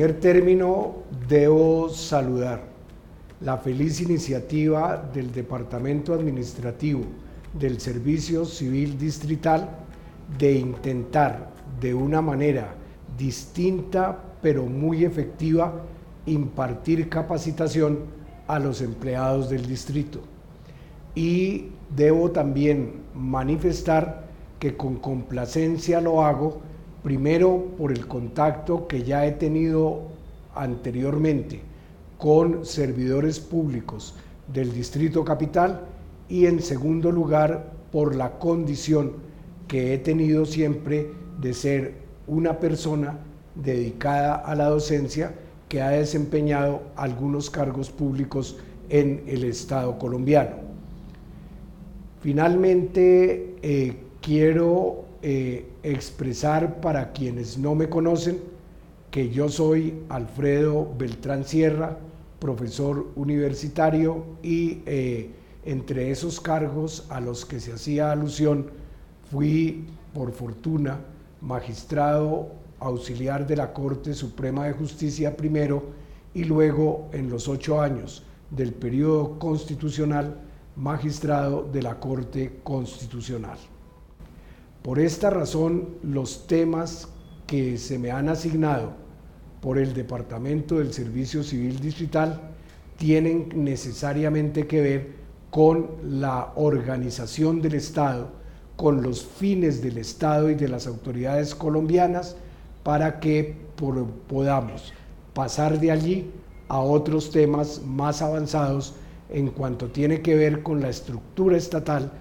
[0.00, 0.94] primer término,
[1.28, 2.62] debo saludar
[3.42, 7.02] la feliz iniciativa del Departamento Administrativo
[7.52, 9.68] del Servicio Civil Distrital
[10.38, 12.74] de intentar de una manera
[13.18, 15.82] distinta pero muy efectiva
[16.24, 17.98] impartir capacitación
[18.46, 20.20] a los empleados del distrito.
[21.14, 24.24] Y debo también manifestar
[24.58, 26.62] que con complacencia lo hago,
[27.02, 30.02] primero por el contacto que ya he tenido
[30.54, 31.60] anteriormente
[32.18, 34.14] con servidores públicos
[34.52, 35.80] del Distrito Capital
[36.28, 39.12] y en segundo lugar por la condición
[39.66, 41.08] que he tenido siempre
[41.40, 41.94] de ser
[42.26, 43.18] una persona
[43.54, 45.34] dedicada a la docencia
[45.68, 50.56] que ha desempeñado algunos cargos públicos en el Estado colombiano.
[52.20, 58.38] Finalmente, eh, quiero eh, expresar para quienes no me conocen
[59.10, 61.98] que yo soy Alfredo Beltrán Sierra,
[62.38, 65.30] profesor universitario y eh,
[65.64, 68.70] entre esos cargos a los que se hacía alusión
[69.30, 71.00] fui, por fortuna,
[71.40, 75.82] magistrado auxiliar de la Corte Suprema de Justicia primero
[76.32, 80.40] y luego en los ocho años del periodo constitucional
[80.76, 83.58] magistrado de la Corte Constitucional.
[84.82, 87.08] Por esta razón, los temas
[87.46, 88.92] que se me han asignado
[89.60, 92.40] por el Departamento del Servicio Civil Distrital
[92.96, 95.10] tienen necesariamente que ver
[95.50, 98.30] con la organización del Estado,
[98.76, 102.36] con los fines del Estado y de las autoridades colombianas
[102.82, 103.56] para que
[104.28, 104.94] podamos
[105.34, 106.30] pasar de allí
[106.68, 108.94] a otros temas más avanzados
[109.28, 112.12] en cuanto tiene que ver con la estructura estatal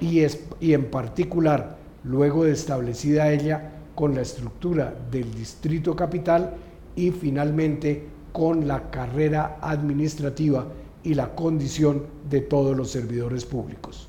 [0.00, 0.22] y,
[0.60, 6.54] y en particular, luego de establecida ella, con la estructura del distrito capital
[6.94, 10.66] y finalmente con la carrera administrativa
[11.02, 14.08] y la condición de todos los servidores públicos.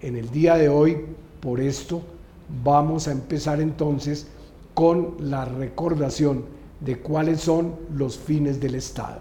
[0.00, 0.96] En el día de hoy,
[1.40, 2.02] por esto,
[2.64, 4.26] vamos a empezar entonces
[4.74, 6.44] con la recordación
[6.80, 9.20] de cuáles son los fines del Estado.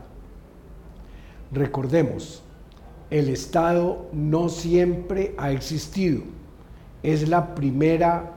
[1.51, 2.43] Recordemos,
[3.09, 6.21] el Estado no siempre ha existido.
[7.03, 8.33] Es la primera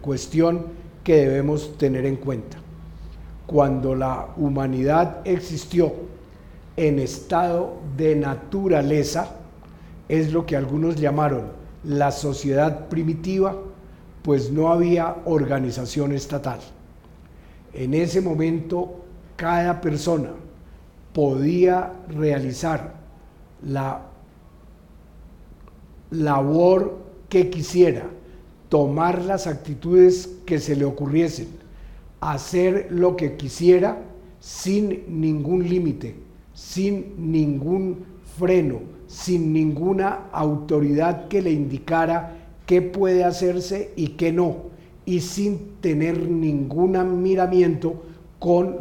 [0.00, 0.66] cuestión
[1.04, 2.58] que debemos tener en cuenta.
[3.46, 5.92] Cuando la humanidad existió
[6.76, 9.36] en estado de naturaleza,
[10.08, 11.42] es lo que algunos llamaron
[11.84, 13.56] la sociedad primitiva,
[14.22, 16.60] pues no había organización estatal.
[17.72, 19.04] En ese momento,
[19.36, 20.30] cada persona
[21.12, 22.94] podía realizar
[23.62, 24.02] la
[26.10, 28.08] labor que quisiera,
[28.68, 31.48] tomar las actitudes que se le ocurriesen,
[32.20, 34.02] hacer lo que quisiera
[34.40, 36.16] sin ningún límite,
[36.54, 38.04] sin ningún
[38.38, 44.56] freno, sin ninguna autoridad que le indicara qué puede hacerse y qué no,
[45.06, 48.02] y sin tener ningún miramiento
[48.38, 48.76] con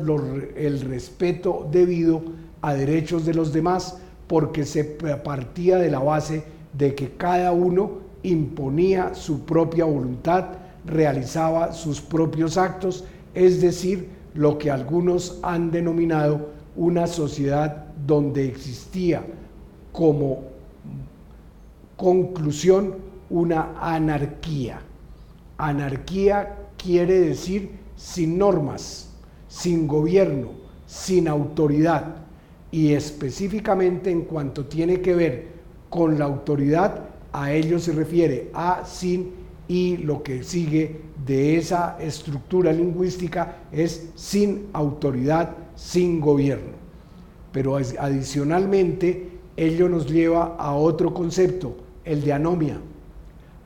[0.55, 2.21] el respeto debido
[2.61, 3.97] a derechos de los demás,
[4.27, 6.43] porque se partía de la base
[6.77, 10.45] de que cada uno imponía su propia voluntad,
[10.85, 19.23] realizaba sus propios actos, es decir, lo que algunos han denominado una sociedad donde existía
[19.91, 20.43] como
[21.95, 22.95] conclusión
[23.29, 24.79] una anarquía.
[25.57, 29.09] Anarquía quiere decir sin normas,
[29.47, 30.51] sin gobierno,
[30.85, 32.17] sin autoridad
[32.71, 35.47] y específicamente en cuanto tiene que ver
[35.89, 37.05] con la autoridad,
[37.37, 39.31] a ello se refiere a sin
[39.67, 46.71] y lo que sigue de esa estructura lingüística es sin autoridad, sin gobierno.
[47.51, 52.79] Pero adicionalmente ello nos lleva a otro concepto, el de anomia.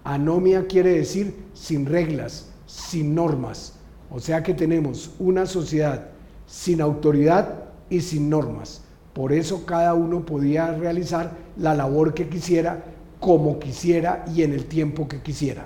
[0.03, 3.79] Anomia quiere decir sin reglas, sin normas.
[4.09, 6.09] O sea que tenemos una sociedad
[6.45, 8.81] sin autoridad y sin normas.
[9.13, 12.83] Por eso cada uno podía realizar la labor que quisiera,
[13.21, 15.65] como quisiera y en el tiempo que quisiera.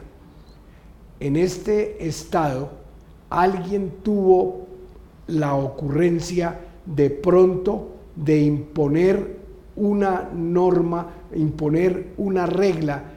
[1.19, 2.69] En este estado,
[3.31, 4.67] alguien tuvo
[5.25, 9.39] la ocurrencia de pronto de imponer
[9.75, 13.15] una norma, imponer una regla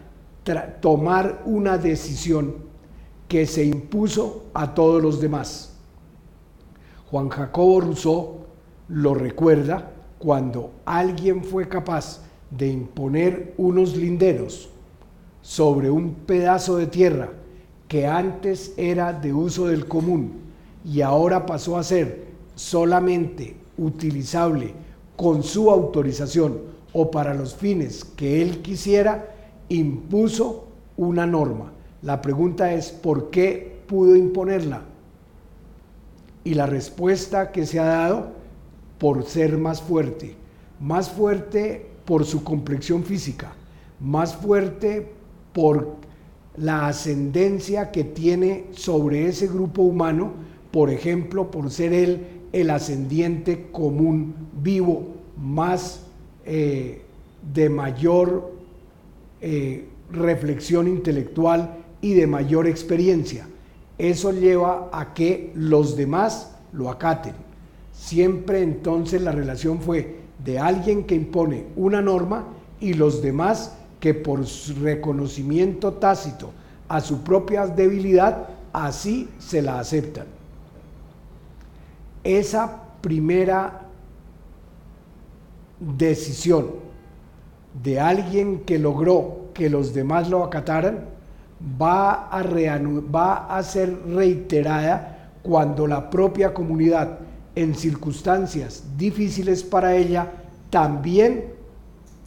[0.80, 2.54] tomar una decisión
[3.26, 5.74] que se impuso a todos los demás.
[7.10, 8.46] Juan Jacobo Rousseau
[8.88, 14.70] lo recuerda cuando alguien fue capaz de imponer unos linderos
[15.42, 17.30] sobre un pedazo de tierra
[17.88, 20.32] que antes era de uso del común
[20.84, 24.74] y ahora pasó a ser solamente utilizable
[25.16, 26.58] con su autorización
[26.92, 29.34] o para los fines que él quisiera,
[29.68, 30.66] impuso
[30.96, 31.72] una norma.
[32.02, 34.82] La pregunta es, ¿por qué pudo imponerla?
[36.44, 38.32] Y la respuesta que se ha dado,
[38.98, 40.34] por ser más fuerte.
[40.80, 43.52] Más fuerte por su complexión física,
[44.00, 45.12] más fuerte
[45.52, 45.96] por
[46.56, 50.32] la ascendencia que tiene sobre ese grupo humano,
[50.70, 56.06] por ejemplo, por ser él el ascendiente común vivo más
[56.46, 57.02] eh,
[57.52, 58.54] de mayor
[59.42, 63.46] eh, reflexión intelectual y de mayor experiencia.
[63.98, 67.34] Eso lleva a que los demás lo acaten.
[67.92, 72.44] Siempre entonces la relación fue de alguien que impone una norma
[72.80, 74.44] y los demás que por
[74.80, 76.52] reconocimiento tácito
[76.88, 80.26] a su propia debilidad, así se la aceptan.
[82.24, 83.82] Esa primera
[85.80, 86.66] decisión
[87.82, 91.06] de alguien que logró que los demás lo acataran
[91.80, 97.18] va a, va a ser reiterada cuando la propia comunidad
[97.58, 100.30] en circunstancias difíciles para ella
[100.70, 101.46] también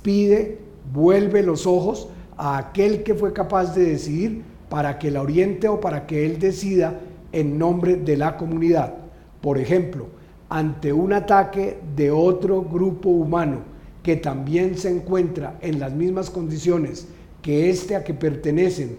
[0.02, 0.60] pide,
[0.92, 5.80] vuelve los ojos a aquel que fue capaz de decidir para que la oriente o
[5.80, 7.00] para que él decida
[7.32, 8.94] en nombre de la comunidad.
[9.40, 10.08] Por ejemplo,
[10.50, 13.60] ante un ataque de otro grupo humano
[14.04, 17.08] que también se encuentra en las mismas condiciones
[17.42, 18.98] que este a que pertenecen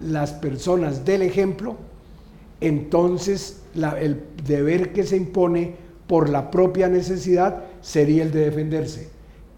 [0.00, 1.76] las personas del ejemplo,
[2.60, 5.74] entonces el deber que se impone
[6.06, 9.10] por la propia necesidad sería el de defenderse.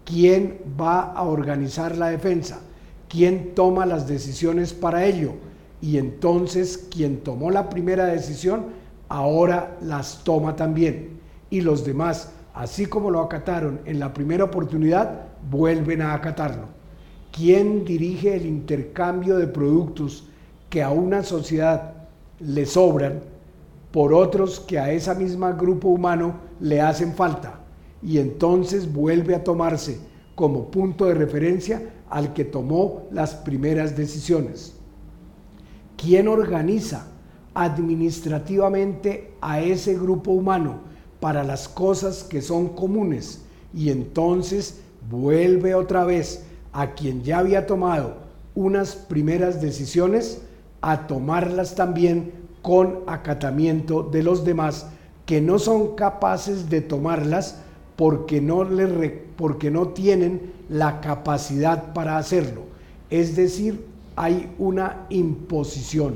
[0.05, 2.61] ¿Quién va a organizar la defensa?
[3.07, 5.33] ¿Quién toma las decisiones para ello?
[5.81, 8.67] Y entonces quien tomó la primera decisión
[9.07, 11.19] ahora las toma también.
[11.49, 16.67] Y los demás, así como lo acataron en la primera oportunidad, vuelven a acatarlo.
[17.31, 20.27] ¿Quién dirige el intercambio de productos
[20.69, 21.93] que a una sociedad
[22.39, 23.21] le sobran
[23.91, 27.59] por otros que a ese mismo grupo humano le hacen falta?
[28.01, 29.99] Y entonces vuelve a tomarse
[30.35, 34.73] como punto de referencia al que tomó las primeras decisiones.
[35.97, 37.07] ¿Quién organiza
[37.53, 40.79] administrativamente a ese grupo humano
[41.19, 43.41] para las cosas que son comunes
[43.73, 48.17] y entonces vuelve otra vez a quien ya había tomado
[48.55, 50.41] unas primeras decisiones
[50.81, 54.87] a tomarlas también con acatamiento de los demás
[55.25, 57.61] que no son capaces de tomarlas
[57.95, 58.67] porque no,
[59.35, 62.63] porque no tienen la capacidad para hacerlo.
[63.09, 63.85] Es decir,
[64.15, 66.15] hay una imposición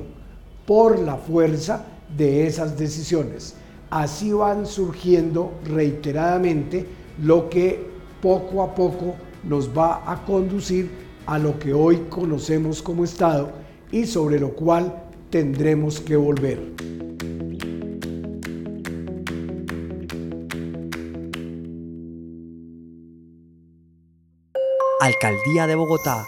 [0.65, 1.85] por la fuerza
[2.17, 3.55] de esas decisiones.
[3.89, 6.85] Así van surgiendo reiteradamente
[7.21, 7.85] lo que
[8.21, 10.89] poco a poco nos va a conducir
[11.25, 13.51] a lo que hoy conocemos como Estado
[13.91, 15.02] y sobre lo cual
[15.33, 16.59] tendremos que volver.
[25.01, 26.27] Alcaldía de Bogotá